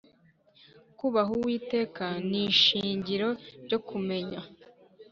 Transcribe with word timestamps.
kubaha 0.97 1.31
uwiteka 1.37 2.05
ni 2.29 2.41
ishingiro 2.51 3.29
ryo 3.65 3.79
kumenya, 3.87 4.39